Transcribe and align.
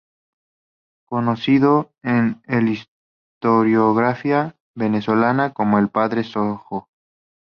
Conocido 1.05 1.91
en 2.01 2.41
la 2.47 2.71
historiografía 3.37 4.57
venezolana 4.75 5.53
como 5.53 5.77
el 5.77 5.89
"Padre 5.89 6.23
Sojo". 6.23 6.89